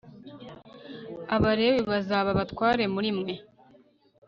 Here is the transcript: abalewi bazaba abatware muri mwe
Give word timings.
abalewi 1.35 1.81
bazaba 1.91 2.29
abatware 2.33 2.83
muri 2.93 3.09
mwe 3.17 3.33